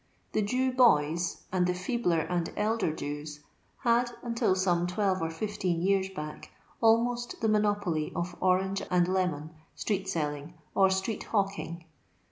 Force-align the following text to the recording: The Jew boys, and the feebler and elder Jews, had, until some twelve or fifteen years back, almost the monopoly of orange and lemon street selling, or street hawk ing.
The 0.31 0.41
Jew 0.41 0.71
boys, 0.73 1.43
and 1.51 1.67
the 1.67 1.75
feebler 1.75 2.21
and 2.21 2.51
elder 2.57 2.91
Jews, 2.91 3.41
had, 3.83 4.09
until 4.23 4.55
some 4.55 4.87
twelve 4.87 5.21
or 5.21 5.29
fifteen 5.29 5.79
years 5.83 6.09
back, 6.09 6.49
almost 6.81 7.39
the 7.39 7.47
monopoly 7.47 8.11
of 8.15 8.35
orange 8.39 8.81
and 8.89 9.07
lemon 9.07 9.51
street 9.75 10.09
selling, 10.09 10.55
or 10.73 10.89
street 10.89 11.25
hawk 11.25 11.59
ing. 11.59 11.85